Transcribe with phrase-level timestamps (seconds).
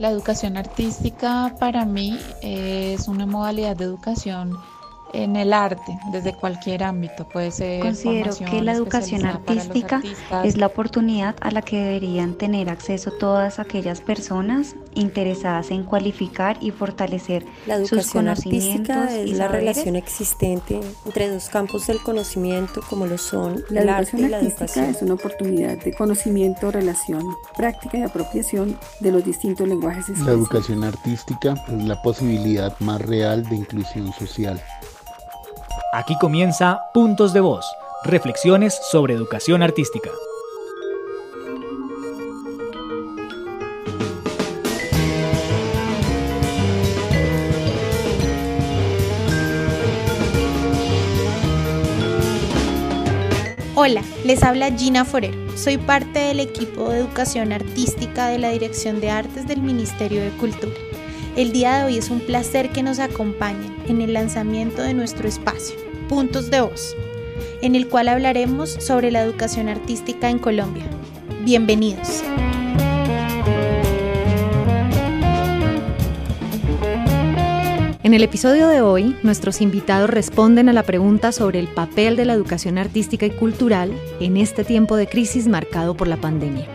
[0.00, 4.56] La educación artística para mí es una modalidad de educación
[5.12, 7.82] en el arte, desde cualquier ámbito, puede ser.
[7.82, 10.02] Considero que la educación artística
[10.44, 16.56] es la oportunidad a la que deberían tener acceso todas aquellas personas interesadas en cualificar
[16.60, 18.96] y fortalecer la sus conocimientos.
[19.12, 23.94] es la relación existente entre dos campos del conocimiento, como lo son la el educación
[23.94, 24.90] arte y la artística educación.
[24.90, 27.24] es una oportunidad de conocimiento, relación,
[27.56, 33.48] práctica y apropiación de los distintos lenguajes La educación artística es la posibilidad más real
[33.48, 34.60] de inclusión social.
[35.92, 37.66] Aquí comienza Puntos de Voz,
[38.04, 40.08] reflexiones sobre educación artística.
[53.74, 55.56] Hola, les habla Gina Forero.
[55.56, 60.30] Soy parte del equipo de educación artística de la Dirección de Artes del Ministerio de
[60.36, 60.89] Cultura.
[61.40, 65.26] El día de hoy es un placer que nos acompañen en el lanzamiento de nuestro
[65.26, 65.74] espacio,
[66.06, 66.94] Puntos de Voz,
[67.62, 70.84] en el cual hablaremos sobre la educación artística en Colombia.
[71.42, 72.22] Bienvenidos.
[78.02, 82.26] En el episodio de hoy, nuestros invitados responden a la pregunta sobre el papel de
[82.26, 86.66] la educación artística y cultural en este tiempo de crisis marcado por la pandemia.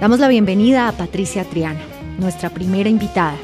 [0.00, 1.80] Damos la bienvenida a Patricia Triana,
[2.18, 3.36] nuestra primera invitada,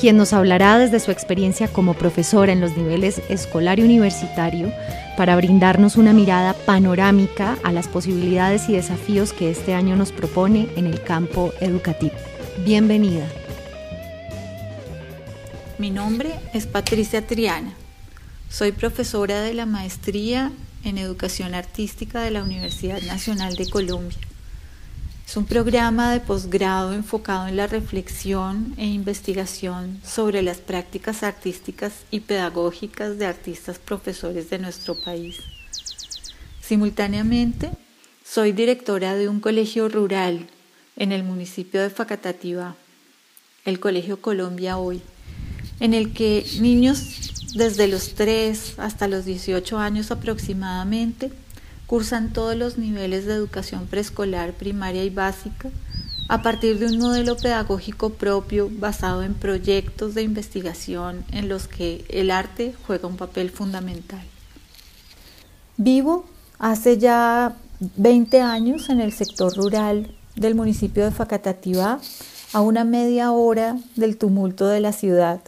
[0.00, 4.72] quien nos hablará desde su experiencia como profesora en los niveles escolar y universitario
[5.16, 10.68] para brindarnos una mirada panorámica a las posibilidades y desafíos que este año nos propone
[10.76, 12.14] en el campo educativo.
[12.64, 13.26] Bienvenida.
[15.78, 17.74] Mi nombre es Patricia Triana.
[18.48, 20.50] Soy profesora de la maestría
[20.84, 24.18] en Educación Artística de la Universidad Nacional de Colombia.
[25.30, 31.92] Es un programa de posgrado enfocado en la reflexión e investigación sobre las prácticas artísticas
[32.10, 35.38] y pedagógicas de artistas profesores de nuestro país.
[36.60, 37.70] Simultáneamente,
[38.24, 40.48] soy directora de un colegio rural
[40.96, 42.74] en el municipio de Facatativá,
[43.64, 45.00] el Colegio Colombia Hoy
[45.78, 51.30] en el que niños desde los 3 hasta los 18 años aproximadamente
[51.90, 55.70] cursan todos los niveles de educación preescolar, primaria y básica
[56.28, 62.04] a partir de un modelo pedagógico propio basado en proyectos de investigación en los que
[62.08, 64.22] el arte juega un papel fundamental.
[65.78, 66.26] Vivo
[66.60, 71.98] hace ya 20 años en el sector rural del municipio de Facatativá,
[72.52, 75.40] a una media hora del tumulto de la ciudad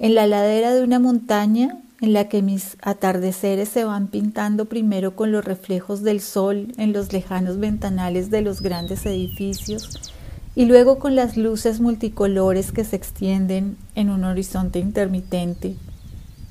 [0.00, 5.14] en la ladera de una montaña en la que mis atardeceres se van pintando primero
[5.14, 10.12] con los reflejos del sol en los lejanos ventanales de los grandes edificios
[10.54, 15.76] y luego con las luces multicolores que se extienden en un horizonte intermitente.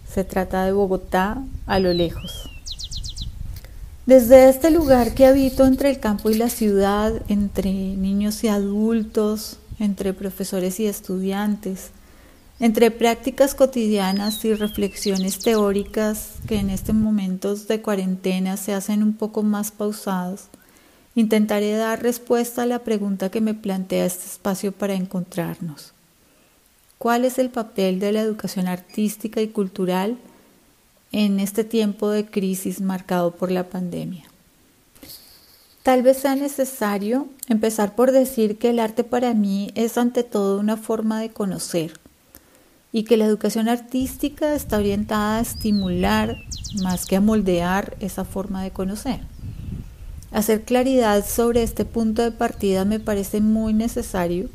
[0.08, 2.50] Se trata de Bogotá a lo lejos.
[4.06, 9.60] Desde este lugar que habito entre el campo y la ciudad, entre niños y adultos,
[9.80, 11.92] entre profesores y estudiantes,
[12.60, 19.14] entre prácticas cotidianas y reflexiones teóricas que en estos momentos de cuarentena se hacen un
[19.14, 20.48] poco más pausados,
[21.16, 25.94] intentaré dar respuesta a la pregunta que me plantea este espacio para encontrarnos.
[26.98, 30.18] ¿Cuál es el papel de la educación artística y cultural
[31.14, 34.26] en este tiempo de crisis marcado por la pandemia?
[35.82, 40.60] Tal vez sea necesario empezar por decir que el arte para mí es ante todo
[40.60, 41.94] una forma de conocer
[42.92, 46.38] y que la educación artística está orientada a estimular
[46.82, 49.20] más que a moldear esa forma de conocer.
[50.32, 54.50] Hacer claridad sobre este punto de partida me parece muy necesario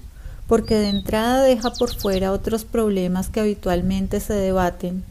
[0.46, 5.04] porque de entrada deja por fuera otros problemas que habitualmente se debaten,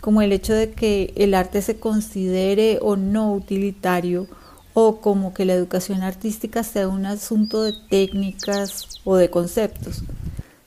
[0.00, 4.26] como el hecho de que el arte se considere o no utilitario
[4.74, 10.02] o como que la educación artística sea un asunto de técnicas o de conceptos.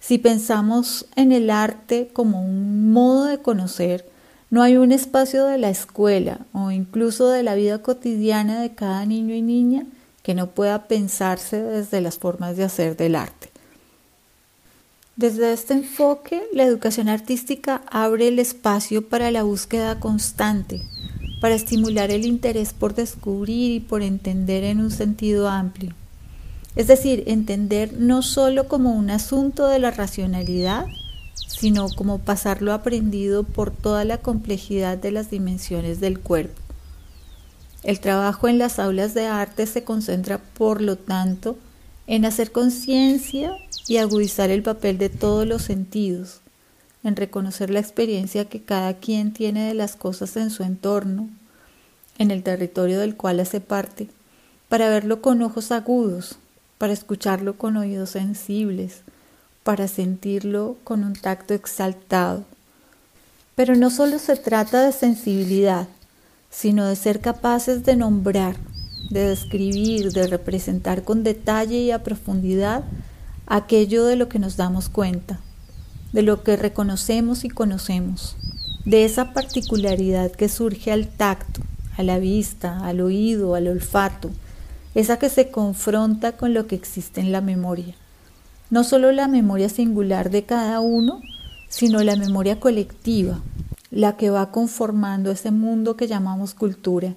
[0.10, 4.10] Si pensamos en el arte como un modo de conocer,
[4.50, 9.06] no hay un espacio de la escuela o incluso de la vida cotidiana de cada
[9.06, 9.86] niño y niña
[10.24, 13.52] que no pueda pensarse desde las formas de hacer del arte.
[15.16, 20.82] Desde este enfoque, la educación artística abre el espacio para la búsqueda constante,
[21.40, 25.94] para estimular el interés por descubrir y por entender en un sentido amplio.
[26.80, 30.86] Es decir, entender no solo como un asunto de la racionalidad,
[31.46, 36.62] sino como pasar lo aprendido por toda la complejidad de las dimensiones del cuerpo.
[37.84, 41.58] El trabajo en las aulas de arte se concentra, por lo tanto,
[42.08, 43.52] en hacer conciencia
[43.90, 46.40] y agudizar el papel de todos los sentidos,
[47.04, 51.28] en reconocer la experiencia que cada quien tiene de las cosas en su entorno,
[52.18, 54.08] en el territorio del cual hace parte,
[54.70, 56.38] para verlo con ojos agudos,
[56.80, 59.02] para escucharlo con oídos sensibles,
[59.64, 62.46] para sentirlo con un tacto exaltado.
[63.54, 65.90] Pero no solo se trata de sensibilidad,
[66.50, 68.56] sino de ser capaces de nombrar,
[69.10, 72.86] de describir, de representar con detalle y a profundidad
[73.46, 75.42] aquello de lo que nos damos cuenta,
[76.14, 78.38] de lo que reconocemos y conocemos,
[78.86, 81.62] de esa particularidad que surge al tacto,
[81.98, 84.32] a la vista, al oído, al olfato,
[84.96, 87.96] esa que se confronta con lo que existe en la memoria.
[88.70, 91.22] No solo la memoria singular de cada uno,
[91.70, 93.40] sino la memoria colectiva,
[93.92, 97.16] la que va conformando ese mundo que llamamos cultura,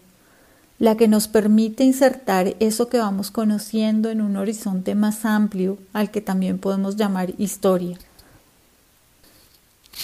[0.78, 6.10] la que nos permite insertar eso que vamos conociendo en un horizonte más amplio al
[6.10, 7.98] que también podemos llamar historia.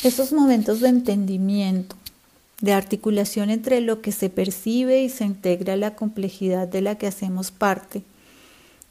[0.05, 1.97] Esos momentos de entendimiento,
[2.61, 7.07] de articulación entre lo que se percibe y se integra la complejidad de la que
[7.07, 8.03] hacemos parte,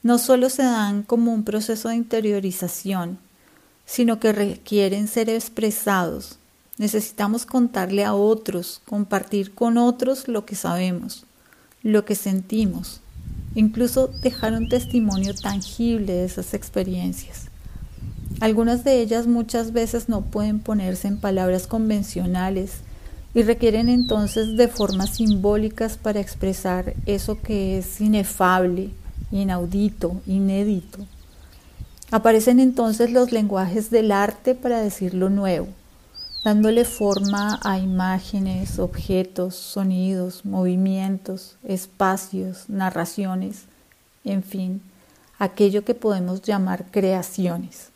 [0.02, 3.18] no solo se dan como un proceso de interiorización,
[3.84, 6.38] sino que requieren ser expresados.
[6.78, 11.26] Necesitamos contarle a otros, compartir con otros lo que sabemos,
[11.82, 13.00] lo que sentimos,
[13.54, 17.46] incluso dejar un testimonio tangible de esas experiencias.
[18.40, 22.82] Algunas de ellas muchas veces no pueden ponerse en palabras convencionales
[23.38, 28.90] y requieren entonces de formas simbólicas para expresar eso que es inefable,
[29.30, 31.06] inaudito, inédito.
[32.10, 35.68] Aparecen entonces los lenguajes del arte para decir lo nuevo,
[36.42, 43.66] dándole forma a imágenes, objetos, sonidos, movimientos, espacios, narraciones,
[44.24, 44.82] en fin,
[45.38, 47.92] aquello que podemos llamar creaciones.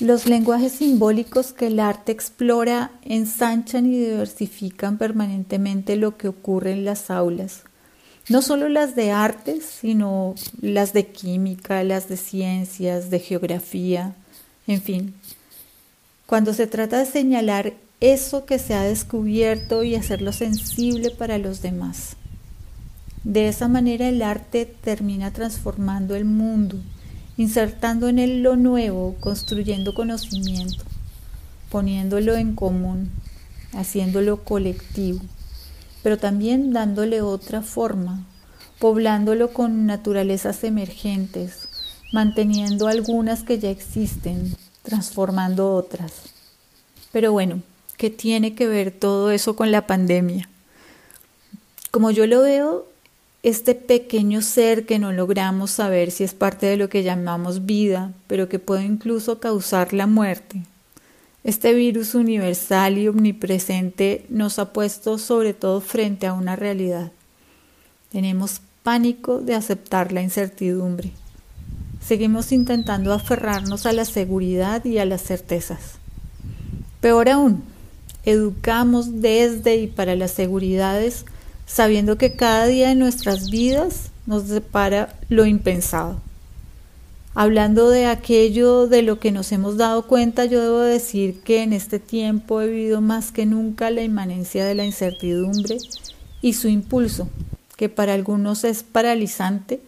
[0.00, 6.84] Los lenguajes simbólicos que el arte explora ensanchan y diversifican permanentemente lo que ocurre en
[6.84, 7.64] las aulas,
[8.28, 14.14] no solo las de artes, sino las de química, las de ciencias, de geografía,
[14.66, 15.14] en fin.
[16.26, 21.60] Cuando se trata de señalar eso que se ha descubierto y hacerlo sensible para los
[21.60, 22.16] demás.
[23.24, 26.78] De esa manera el arte termina transformando el mundo
[27.36, 30.84] insertando en él lo nuevo, construyendo conocimiento,
[31.70, 33.10] poniéndolo en común,
[33.72, 35.20] haciéndolo colectivo,
[36.02, 38.24] pero también dándole otra forma,
[38.78, 41.68] poblándolo con naturalezas emergentes,
[42.12, 46.12] manteniendo algunas que ya existen, transformando otras.
[47.12, 47.62] Pero bueno,
[47.96, 50.48] ¿qué tiene que ver todo eso con la pandemia?
[51.90, 52.89] Como yo lo veo,
[53.42, 58.12] este pequeño ser que no logramos saber si es parte de lo que llamamos vida,
[58.26, 60.62] pero que puede incluso causar la muerte.
[61.42, 67.12] Este virus universal y omnipresente nos ha puesto sobre todo frente a una realidad.
[68.10, 71.12] Tenemos pánico de aceptar la incertidumbre.
[72.04, 75.98] Seguimos intentando aferrarnos a la seguridad y a las certezas.
[77.00, 77.62] Peor aún,
[78.24, 81.24] educamos desde y para las seguridades
[81.72, 86.20] sabiendo que cada día de nuestras vidas nos depara lo impensado.
[87.32, 91.72] Hablando de aquello de lo que nos hemos dado cuenta, yo debo decir que en
[91.72, 95.78] este tiempo he vivido más que nunca la inmanencia de la incertidumbre
[96.42, 97.28] y su impulso,
[97.76, 99.80] que para algunos es paralizante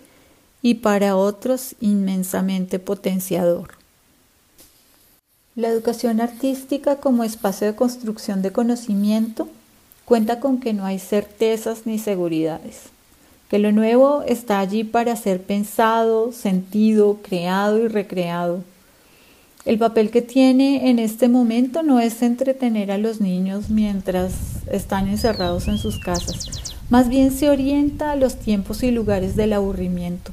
[0.63, 3.71] y para otros inmensamente potenciador.
[5.57, 9.49] La educación artística como espacio de construcción de conocimiento
[10.05, 12.91] cuenta con que no hay certezas ni seguridades,
[13.49, 18.65] que lo nuevo está allí para ser pensado, sentido, creado y recreado.
[19.65, 24.33] El papel que tiene en este momento no es entretener a los niños mientras
[24.71, 29.53] están encerrados en sus casas, más bien se orienta a los tiempos y lugares del
[29.53, 30.33] aburrimiento,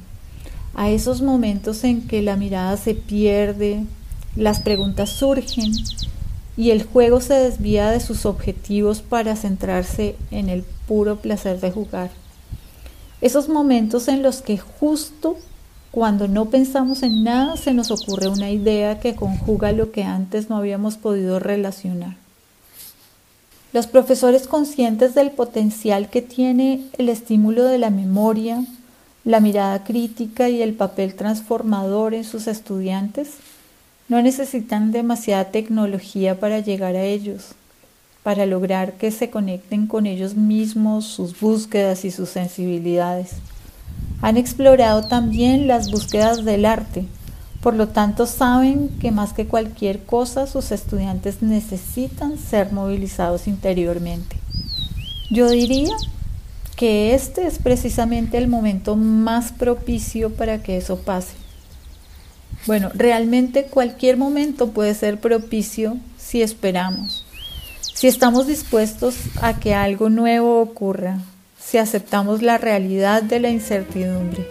[0.74, 3.84] a esos momentos en que la mirada se pierde,
[4.34, 5.72] las preguntas surgen
[6.60, 11.70] y el juego se desvía de sus objetivos para centrarse en el puro placer de
[11.70, 12.10] jugar.
[13.22, 15.38] Esos momentos en los que justo
[15.90, 20.50] cuando no pensamos en nada se nos ocurre una idea que conjuga lo que antes
[20.50, 22.16] no habíamos podido relacionar.
[23.72, 28.62] Los profesores conscientes del potencial que tiene el estímulo de la memoria,
[29.24, 33.30] la mirada crítica y el papel transformador en sus estudiantes
[34.10, 37.52] no necesitan demasiada tecnología para llegar a ellos,
[38.24, 43.36] para lograr que se conecten con ellos mismos, sus búsquedas y sus sensibilidades.
[44.20, 47.06] Han explorado también las búsquedas del arte,
[47.62, 54.36] Por lo tanto, saben que más que cualquier cosa sus estudiantes necesitan ser movilizados interiormente.
[55.30, 55.94] Yo diría
[56.74, 61.39] que este es precisamente el momento más propicio para que eso pase.
[62.66, 67.24] Bueno, realmente cualquier momento puede ser propicio si esperamos,
[67.94, 71.18] si estamos dispuestos a que algo nuevo ocurra,
[71.58, 74.46] si aceptamos la realidad de la incertidumbre,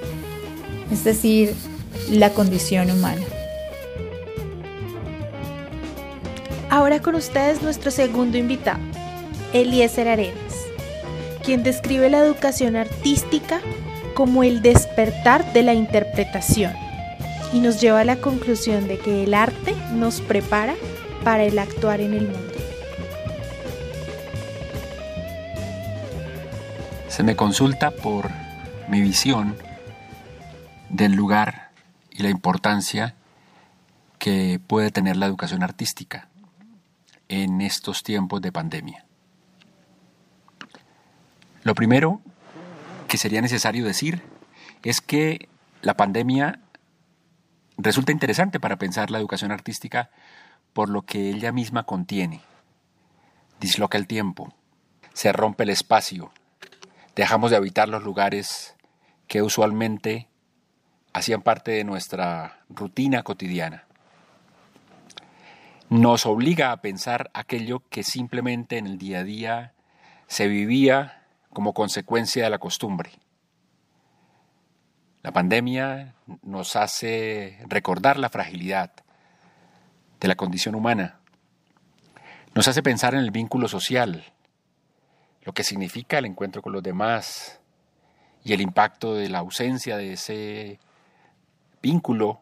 [0.91, 1.53] es decir,
[2.09, 3.21] la condición humana.
[6.71, 8.79] Ahora con ustedes nuestro segundo invitado,
[9.53, 10.55] Eliezer Arenas,
[11.43, 13.61] quien describe la educación artística
[14.15, 16.88] como el despertar de la interpretación
[17.53, 20.75] y nos lleva a la conclusión de que el arte nos prepara
[21.23, 22.53] para el actuar en el mundo.
[27.07, 28.29] Se me consulta por
[28.87, 29.55] mi visión
[30.89, 31.71] del lugar
[32.11, 33.15] y la importancia
[34.17, 36.29] que puede tener la educación artística
[37.29, 39.05] en estos tiempos de pandemia.
[41.63, 42.21] Lo primero
[43.07, 44.21] que sería necesario decir
[44.83, 45.49] es que
[45.81, 46.59] la pandemia
[47.81, 50.11] resulta interesante para pensar la educación artística
[50.73, 52.41] por lo que ella misma contiene.
[53.59, 54.53] Disloca el tiempo,
[55.13, 56.31] se rompe el espacio,
[57.15, 58.75] dejamos de habitar los lugares
[59.27, 60.27] que usualmente
[61.13, 63.85] hacían parte de nuestra rutina cotidiana.
[65.89, 69.73] Nos obliga a pensar aquello que simplemente en el día a día
[70.27, 73.11] se vivía como consecuencia de la costumbre.
[75.21, 78.93] La pandemia nos hace recordar la fragilidad
[80.21, 81.19] de la condición humana.
[82.55, 84.23] Nos hace pensar en el vínculo social,
[85.43, 87.59] lo que significa el encuentro con los demás
[88.45, 90.79] y el impacto de la ausencia de ese
[91.81, 92.39] vínculo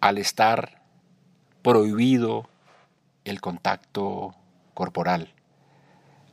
[0.00, 0.82] al estar
[1.62, 2.48] prohibido
[3.24, 4.34] el contacto
[4.74, 5.32] corporal,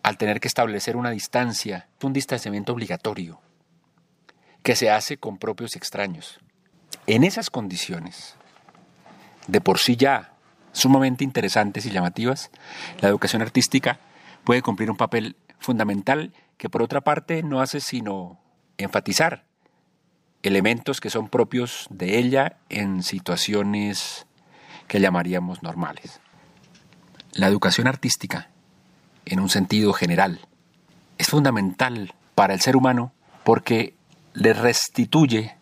[0.01, 3.39] al tener que establecer una distancia, un distanciamiento obligatorio,
[4.63, 6.39] que se hace con propios extraños.
[7.07, 8.35] En esas condiciones,
[9.47, 10.33] de por sí ya
[10.71, 12.51] sumamente interesantes y llamativas,
[12.99, 13.99] la educación artística
[14.43, 18.39] puede cumplir un papel fundamental que por otra parte no hace sino
[18.77, 19.45] enfatizar
[20.43, 24.25] elementos que son propios de ella en situaciones
[24.87, 26.19] que llamaríamos normales.
[27.33, 28.49] La educación artística,
[29.25, 30.41] en un sentido general,
[31.17, 33.13] es fundamental para el ser humano
[33.43, 33.93] porque
[34.33, 35.55] le restituye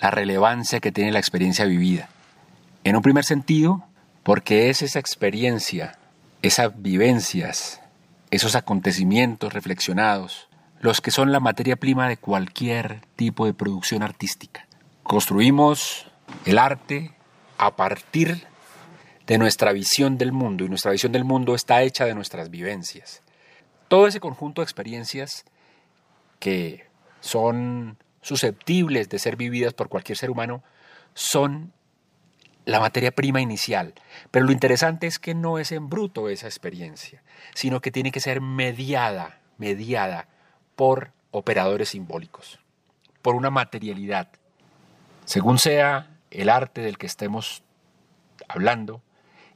[0.00, 2.08] la relevancia que tiene la experiencia vivida.
[2.82, 3.84] En un primer sentido,
[4.22, 5.98] porque es esa experiencia,
[6.42, 7.80] esas vivencias,
[8.30, 10.48] esos acontecimientos reflexionados,
[10.80, 14.66] los que son la materia prima de cualquier tipo de producción artística.
[15.02, 16.06] Construimos
[16.44, 17.12] el arte
[17.56, 18.46] a partir
[19.26, 23.22] de nuestra visión del mundo y nuestra visión del mundo está hecha de nuestras vivencias.
[23.88, 25.44] Todo ese conjunto de experiencias
[26.38, 26.86] que
[27.24, 30.62] son susceptibles de ser vividas por cualquier ser humano
[31.14, 31.72] son
[32.66, 33.94] la materia prima inicial.
[34.30, 37.22] Pero lo interesante es que no es en bruto esa experiencia,
[37.54, 40.28] sino que tiene que ser mediada, mediada
[40.76, 42.58] por operadores simbólicos,
[43.22, 44.28] por una materialidad.
[45.24, 47.62] Según sea el arte del que estemos
[48.48, 49.00] hablando,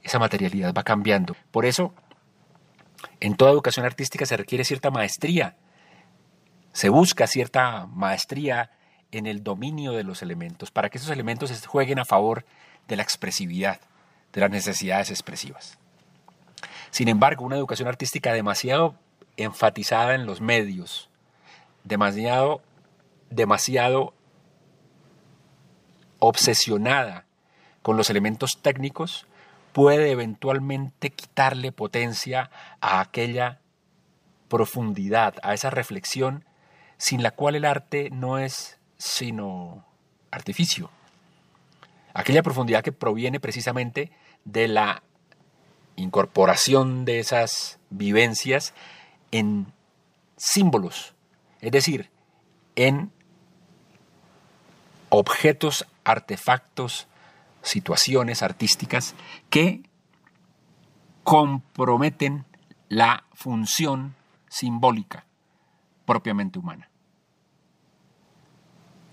[0.01, 1.35] esa materialidad va cambiando.
[1.51, 1.93] Por eso,
[3.19, 5.55] en toda educación artística se requiere cierta maestría,
[6.79, 8.71] se busca cierta maestría
[9.11, 12.45] en el dominio de los elementos, para que esos elementos jueguen a favor
[12.87, 13.81] de la expresividad,
[14.31, 15.77] de las necesidades expresivas.
[16.89, 18.95] Sin embargo, una educación artística demasiado
[19.35, 21.09] enfatizada en los medios,
[21.83, 22.61] demasiado,
[23.29, 24.13] demasiado
[26.19, 27.25] obsesionada
[27.81, 29.27] con los elementos técnicos,
[29.73, 33.59] puede eventualmente quitarle potencia a aquella
[34.47, 36.45] profundidad, a esa reflexión
[36.99, 39.85] sin la cual el arte no es sino
[40.29, 40.91] artificio.
[42.13, 44.11] Aquella profundidad que proviene precisamente
[44.43, 45.01] de la
[45.95, 48.73] incorporación de esas vivencias
[49.31, 49.71] en
[50.37, 51.15] símbolos,
[51.61, 52.09] es decir,
[52.75, 53.11] en
[55.09, 57.07] objetos, artefactos,
[57.61, 59.15] situaciones artísticas
[59.49, 59.83] que
[61.23, 62.45] comprometen
[62.89, 64.15] la función
[64.49, 65.25] simbólica
[66.05, 66.88] propiamente humana.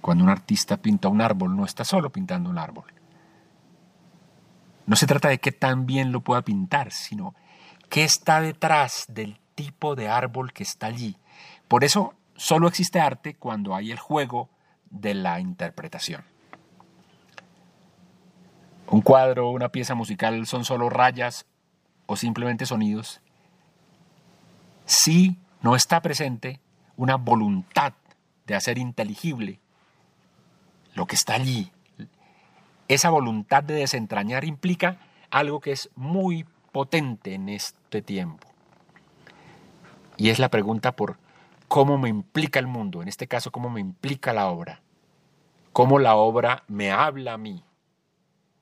[0.01, 2.85] Cuando un artista pinta un árbol, no está solo pintando un árbol.
[4.87, 7.35] No se trata de que tan bien lo pueda pintar, sino
[7.89, 11.17] qué está detrás del tipo de árbol que está allí.
[11.67, 14.49] Por eso solo existe arte cuando hay el juego
[14.91, 16.25] de la interpretación.
[18.89, 21.45] un cuadro, una pieza musical son solo rayas
[22.07, 23.21] o simplemente sonidos,
[24.85, 26.61] si no está presente
[26.97, 27.95] una voluntad
[28.47, 29.59] de hacer inteligible
[30.97, 31.71] lo que está allí.
[32.89, 34.99] Esa voluntad de desentrañar implica
[35.31, 38.49] algo que es muy potente en este tiempo.
[40.17, 41.19] Y es la pregunta por
[41.69, 44.81] cómo me implica el mundo, en este caso cómo me implica la obra,
[45.73, 47.63] cómo la obra me habla a mí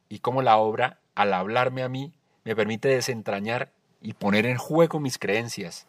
[0.09, 2.13] y cómo la obra, al hablarme a mí,
[2.45, 5.87] me permite desentrañar y poner en juego mis creencias,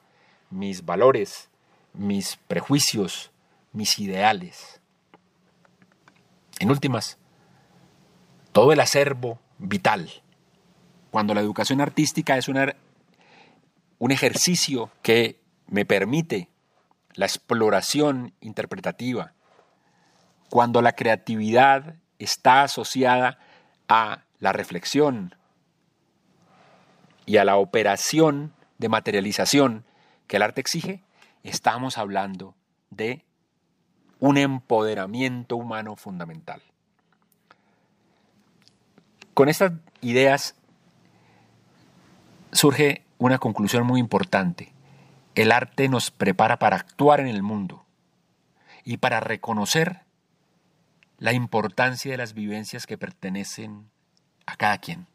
[0.51, 1.49] mis valores,
[1.93, 3.31] mis prejuicios,
[3.73, 4.81] mis ideales.
[6.59, 7.17] En últimas,
[8.51, 10.09] todo el acervo vital,
[11.11, 16.49] cuando la educación artística es un ejercicio que me permite
[17.13, 19.33] la exploración interpretativa,
[20.49, 23.39] cuando la creatividad está asociada
[23.87, 25.35] a la reflexión
[27.25, 29.85] y a la operación de materialización
[30.27, 31.03] que el arte exige,
[31.43, 32.55] estamos hablando
[32.89, 33.25] de
[34.25, 36.59] un empoderamiento humano fundamental.
[39.35, 40.55] Con estas ideas
[42.51, 44.73] surge una conclusión muy importante.
[45.35, 47.85] El arte nos prepara para actuar en el mundo
[48.83, 50.01] y para reconocer
[51.19, 53.91] la importancia de las vivencias que pertenecen
[54.47, 55.05] a cada quien.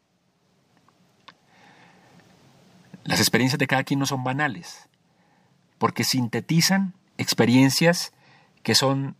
[3.03, 4.87] Las experiencias de cada quien no son banales,
[5.79, 8.13] porque sintetizan experiencias
[8.63, 9.15] que son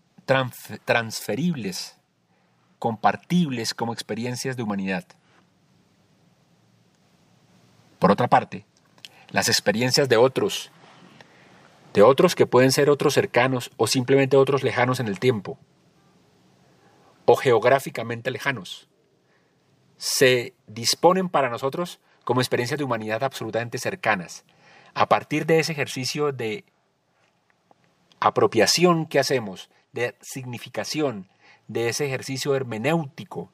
[0.85, 1.97] transferibles,
[2.79, 5.05] compartibles como experiencias de humanidad.
[7.99, 8.65] Por otra parte,
[9.29, 10.71] las experiencias de otros,
[11.93, 15.57] de otros que pueden ser otros cercanos o simplemente otros lejanos en el tiempo,
[17.25, 18.87] o geográficamente lejanos,
[19.97, 24.45] se disponen para nosotros como experiencias de humanidad absolutamente cercanas,
[24.93, 26.65] a partir de ese ejercicio de
[28.21, 31.27] apropiación que hacemos, de significación,
[31.67, 33.51] de ese ejercicio hermenéutico,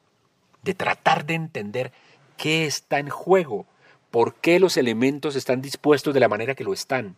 [0.62, 1.90] de tratar de entender
[2.36, 3.66] qué está en juego,
[4.10, 7.16] por qué los elementos están dispuestos de la manera que lo están,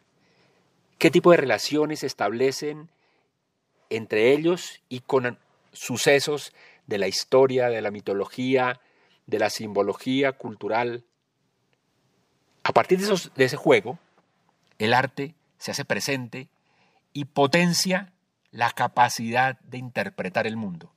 [0.98, 2.88] qué tipo de relaciones se establecen
[3.90, 5.38] entre ellos y con
[5.72, 6.52] sucesos
[6.86, 8.80] de la historia, de la mitología,
[9.26, 11.04] de la simbología cultural,
[12.62, 13.98] a partir de, de ese juego,
[14.78, 16.48] el arte se hace presente
[17.12, 18.12] y potencia
[18.50, 20.92] la capacidad de interpretar el mundo.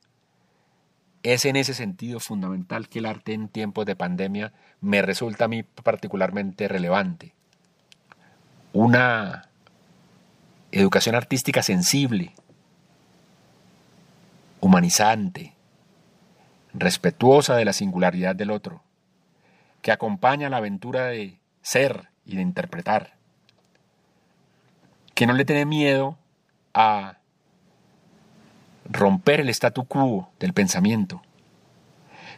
[1.24, 5.48] Es en ese sentido fundamental que el arte en tiempos de pandemia me resulta a
[5.48, 7.34] mí particularmente relevante.
[8.74, 9.50] Una
[10.72, 12.34] educación artística sensible,
[14.60, 15.54] humanizante,
[16.74, 18.84] respetuosa de la singularidad del otro,
[19.82, 23.18] que acompaña la aventura de ser y de interpretar,
[25.14, 26.18] que no le tiene miedo
[26.74, 27.18] a
[28.86, 31.22] romper el statu quo del pensamiento,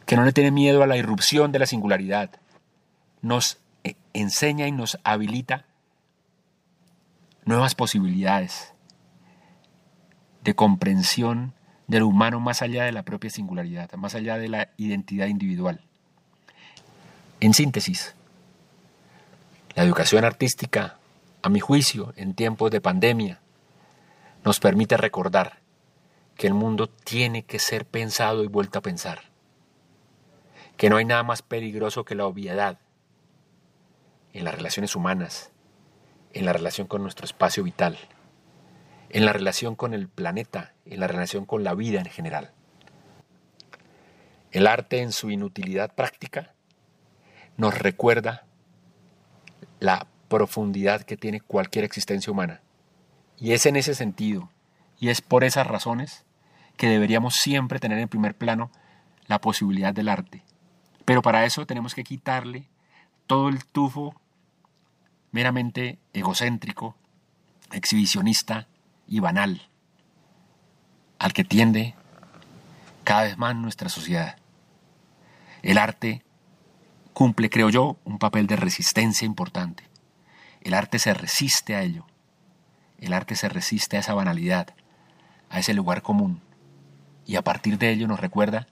[0.06, 2.30] que no le tiene miedo a la irrupción de la singularidad,
[3.22, 5.66] nos eh, enseña y nos habilita
[7.46, 8.74] nuevas posibilidades
[10.44, 11.54] de comprensión
[11.88, 15.82] del humano más allá de la propia singularidad, más allá de la identidad individual.
[17.40, 18.16] En síntesis,
[19.76, 20.98] la educación artística,
[21.46, 23.40] a mi juicio, en tiempos de pandemia,
[24.44, 25.60] nos permite recordar
[26.36, 29.26] que el mundo tiene que ser pensado y vuelto a pensar,
[30.76, 32.80] que no hay nada más peligroso que la obviedad
[34.34, 35.52] en las relaciones humanas,
[36.34, 37.96] en la relación con nuestro espacio vital,
[39.12, 42.54] en la relación con el planeta, en la relación con la vida en general.
[44.50, 46.56] El arte en su inutilidad práctica
[47.56, 48.48] nos recuerda
[49.80, 52.60] la profundidad que tiene cualquier existencia humana.
[53.38, 54.50] Y es en ese sentido,
[55.00, 56.26] y es por esas razones,
[56.76, 58.70] que deberíamos siempre tener en primer plano
[59.28, 60.44] la posibilidad del arte.
[61.06, 62.68] Pero para eso tenemos que quitarle
[63.28, 64.14] todo el tufo
[65.32, 66.98] meramente egocéntrico,
[67.72, 68.68] exhibicionista
[69.08, 69.70] y banal
[71.18, 71.96] al que tiende
[73.06, 74.36] cada vez más nuestra sociedad.
[75.62, 76.26] El arte
[77.14, 79.95] cumple, creo yo, un papel de resistencia importante.
[80.66, 82.08] El arte se resiste a ello.
[83.00, 84.70] El arte se resiste a esa banalidad,
[85.52, 86.42] a ese lugar común.
[87.28, 88.66] Y a partir de ello nos recuerda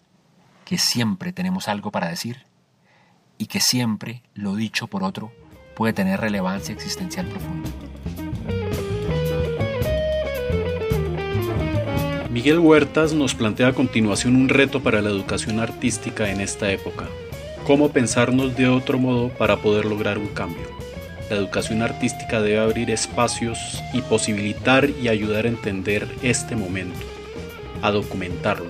[0.66, 2.48] que siempre tenemos algo para decir
[3.38, 5.32] y que siempre lo dicho por otro
[5.76, 7.70] puede tener relevancia existencial profunda.
[12.32, 17.08] Miguel Huertas nos plantea a continuación un reto para la educación artística en esta época.
[17.68, 20.74] ¿Cómo pensarnos de otro modo para poder lograr un cambio?
[21.34, 27.00] La educación artística debe abrir espacios y posibilitar y ayudar a entender este momento,
[27.82, 28.70] a documentarlo.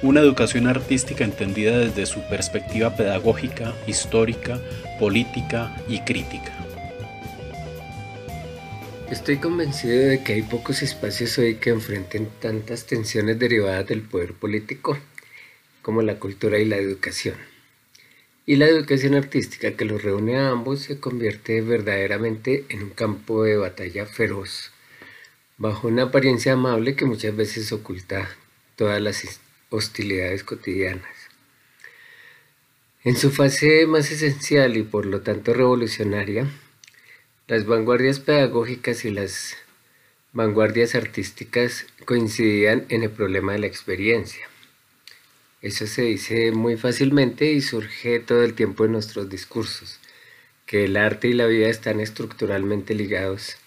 [0.00, 4.58] Una educación artística entendida desde su perspectiva pedagógica, histórica,
[4.98, 6.54] política y crítica.
[9.10, 14.32] Estoy convencido de que hay pocos espacios hoy que enfrenten tantas tensiones derivadas del poder
[14.32, 14.96] político
[15.82, 17.51] como la cultura y la educación.
[18.44, 23.44] Y la educación artística que los reúne a ambos se convierte verdaderamente en un campo
[23.44, 24.72] de batalla feroz,
[25.58, 28.28] bajo una apariencia amable que muchas veces oculta
[28.74, 31.22] todas las hostilidades cotidianas.
[33.04, 36.48] En su fase más esencial y por lo tanto revolucionaria,
[37.46, 39.56] las vanguardias pedagógicas y las
[40.32, 44.51] vanguardias artísticas coincidían en el problema de la experiencia.
[45.62, 50.00] Eso se dice muy fácilmente y surge todo el tiempo en nuestros discursos,
[50.66, 53.58] que el arte y la vida están estructuralmente ligados,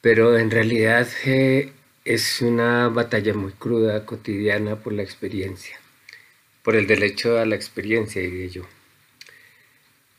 [0.00, 1.72] pero en realidad eh,
[2.06, 5.78] es una batalla muy cruda, cotidiana por la experiencia,
[6.62, 8.62] por el derecho a la experiencia, y yo.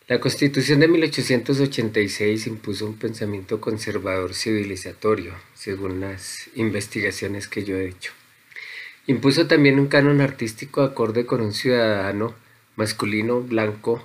[0.08, 7.88] La Constitución de 1886 impuso un pensamiento conservador civilizatorio, según las investigaciones que yo he
[7.90, 8.12] hecho.
[9.08, 12.34] Impuso también un canon artístico acorde con un ciudadano
[12.76, 14.04] masculino blanco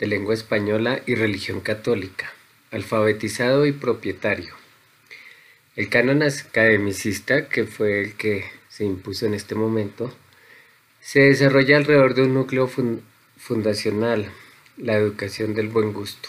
[0.00, 2.32] de lengua española y religión católica,
[2.72, 4.54] alfabetizado y propietario.
[5.76, 10.12] El canon academicista, que fue el que se impuso en este momento,
[11.00, 12.68] se desarrolla alrededor de un núcleo
[13.36, 14.32] fundacional
[14.76, 16.28] la educación del buen gusto.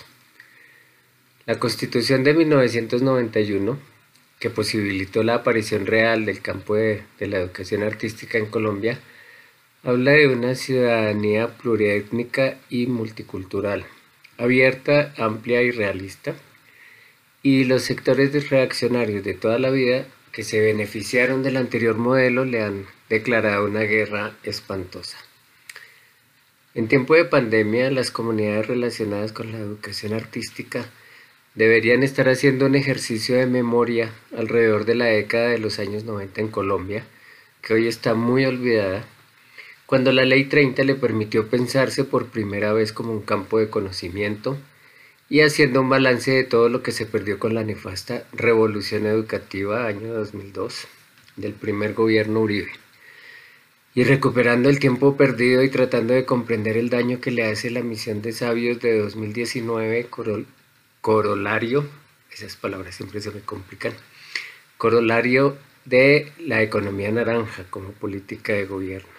[1.48, 3.80] La Constitución de 1991,
[4.42, 9.00] que posibilitó la aparición real del campo de, la educación artística en Colombia,
[9.84, 13.86] habla de una ciudadanía pluriétnica y multicultural,
[14.40, 16.34] abierta, amplia y realista,
[17.44, 22.64] y los sectores reaccionarios de toda la vida que se beneficiaron del anterior modelo le
[22.64, 25.20] han declarado una guerra espantosa.
[26.74, 30.90] En tiempo de pandemia, las comunidades relacionadas con la educación artística
[31.56, 36.42] deberían estar haciendo un ejercicio de memoria alrededor de la década de los años 90
[36.42, 37.06] en Colombia,
[37.62, 39.06] que hoy está muy olvidada,
[39.86, 44.58] cuando la Ley 30 le permitió pensarse por primera vez como un campo de conocimiento
[45.30, 49.86] y haciendo un balance de todo lo que se perdió con la nefasta revolución educativa
[49.86, 50.88] año 2002
[51.36, 52.72] del primer gobierno Uribe.
[53.94, 57.82] Y recuperando el tiempo perdido y tratando de comprender el daño que le hace la
[57.82, 60.08] misión de sabios de 2019,
[61.02, 61.86] corolario,
[62.32, 63.94] esas palabras siempre se me complican,
[64.78, 69.10] corolario de la economía naranja como política de gobierno.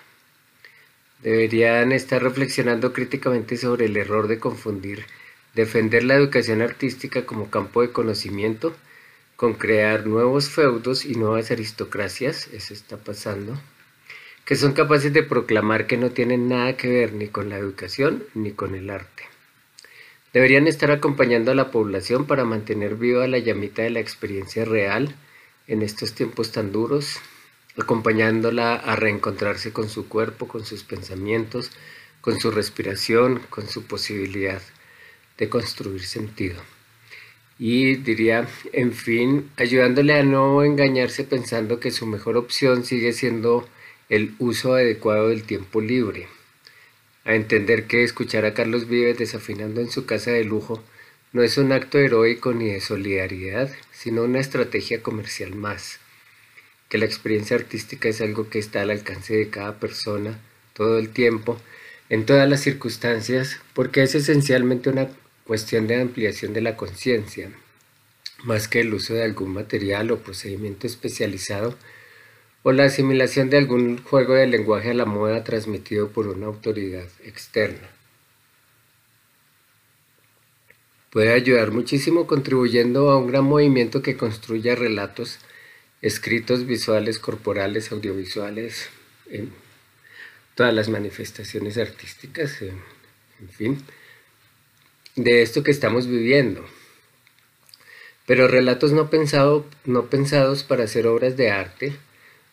[1.21, 5.05] Deberían estar reflexionando críticamente sobre el error de confundir
[5.55, 8.75] defender la educación artística como campo de conocimiento
[9.37, 13.61] con crear nuevos feudos y nuevas aristocracias, eso está pasando,
[14.45, 18.25] que son capaces de proclamar que no tienen nada que ver ni con la educación
[18.35, 19.32] ni con el arte.
[20.33, 25.14] Deberían estar acompañando a la población para mantener viva la llamita de la experiencia real
[25.66, 27.18] en estos tiempos tan duros,
[27.79, 31.71] acompañándola a reencontrarse con su cuerpo, con sus pensamientos,
[32.23, 34.62] con su respiración, con su posibilidad
[35.37, 36.62] de construir sentido.
[37.59, 43.68] Y diría, en fin, ayudándole a no engañarse pensando que su mejor opción sigue siendo
[44.09, 46.27] el uso adecuado del tiempo libre,
[47.24, 50.82] a entender que escuchar a Carlos Vives desafinando en su casa de lujo
[51.32, 55.98] no es un acto heroico ni de solidaridad, sino una estrategia comercial más,
[56.88, 60.38] que la experiencia artística es algo que está al alcance de cada persona
[60.74, 61.61] todo el tiempo,
[62.11, 65.08] en todas las circunstancias, porque es esencialmente una
[65.44, 67.50] cuestión de ampliación de la conciencia,
[68.44, 71.78] más que el uso de algún material o procedimiento especializado
[72.62, 77.09] o la asimilación de algún juego de lenguaje a la moda transmitido por una autoridad
[77.25, 77.88] externa.
[81.11, 85.38] Puede ayudar muchísimo contribuyendo a un gran movimiento que construya relatos
[86.01, 88.88] escritos, visuales, corporales, audiovisuales,
[89.29, 89.53] en
[90.55, 92.81] todas las manifestaciones artísticas, en,
[93.51, 93.83] fin,
[95.16, 96.64] de esto que estamos viviendo.
[98.27, 101.96] Pero relatos no, pensado, no pensados para hacer obras de arte,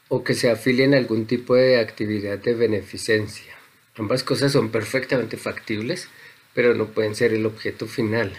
[0.10, 3.54] o que se afilien a algún tipo de actividad de beneficencia.
[3.96, 6.08] Ambas cosas son perfectamente factibles,
[6.54, 8.38] pero no pueden ser el objeto final.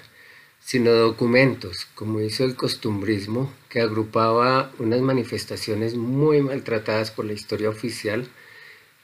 [0.63, 7.71] sino documentos, como hizo el costumbrismo, que agrupaba unas manifestaciones muy maltratadas por la historia
[7.71, 8.29] oficial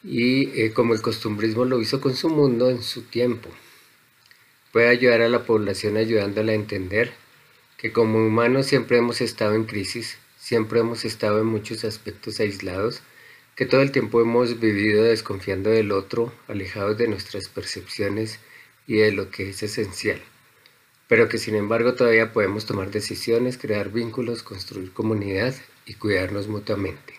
[0.04, 3.48] y eh, como el costumbrismo lo hizo con su mundo en su tiempo.
[4.70, 7.14] Puede ayudar a la población ayudándola a entender
[7.78, 13.02] que como humanos siempre hemos estado en crisis, siempre hemos estado en muchos aspectos aislados,
[13.56, 18.38] que todo el tiempo hemos vivido desconfiando del otro, alejados de nuestras percepciones
[18.86, 20.22] y de lo que es esencial,
[21.08, 25.52] pero que sin embargo todavía podemos tomar decisiones, crear vínculos, construir comunidad
[25.84, 27.14] y cuidarnos mutuamente.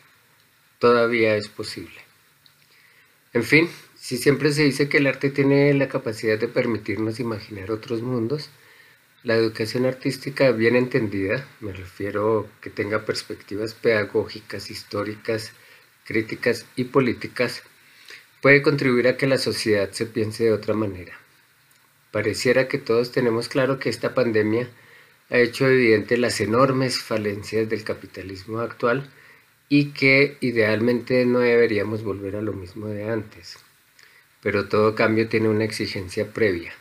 [0.80, 2.00] Todavía es posible.
[3.34, 7.72] En fin, si siempre se dice que el arte tiene la capacidad de permitirnos imaginar
[7.72, 8.50] otros mundos,
[9.24, 15.52] la educación artística bien entendida, me refiero que tenga perspectivas pedagógicas, históricas,
[16.06, 17.64] críticas y políticas,
[18.42, 21.18] puede contribuir a que la sociedad se piense de otra manera.
[22.12, 24.70] Pareciera que todos tenemos claro que esta pandemia
[25.30, 29.10] ha hecho evidente las enormes falencias del capitalismo actual
[29.70, 33.58] y que idealmente no deberíamos volver a lo mismo de antes.
[34.42, 36.74] Pero todo cambio tiene una exigencia previa.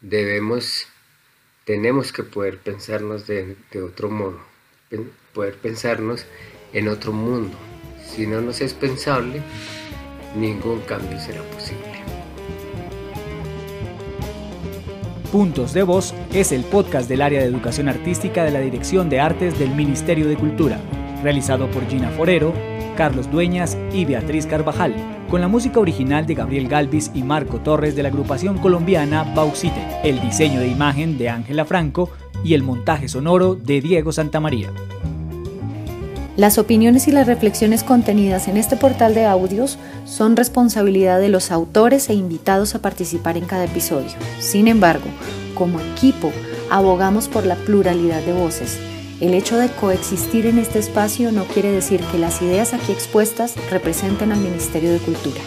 [0.00, 0.86] Debemos,
[1.64, 4.40] tenemos que poder pensarnos de, otro modo,
[5.32, 6.26] poder pensarnos
[6.72, 7.56] en otro mundo.
[8.04, 9.42] Si no nos es pensable,
[10.36, 11.82] ningún cambio será posible.
[15.30, 19.20] Puntos de Voz es el podcast del área de educación artística de la Dirección de
[19.20, 20.78] Artes del Ministerio de Cultura,
[21.22, 22.52] realizado por Gina Forero,
[22.96, 24.94] Carlos Dueñas y Beatriz Carvajal,
[25.30, 30.00] con la música original de Gabriel Galvis y Marco Torres de la agrupación colombiana Bauxite,
[30.04, 32.10] el diseño de imagen de Ángela Franco
[32.44, 34.70] y el montaje sonoro de Diego Santamaría.
[36.36, 41.50] Las opiniones y las reflexiones contenidas en este portal de audios son responsabilidad de los
[41.50, 44.10] autores e invitados a participar en cada episodio.
[44.40, 45.04] Sin embargo,
[45.54, 46.32] como equipo,
[46.70, 48.78] abogamos por la pluralidad de voces.
[49.20, 53.54] El hecho de coexistir en este espacio no quiere decir que las ideas aquí expuestas
[53.70, 55.40] representen al Ministerio de Cultura.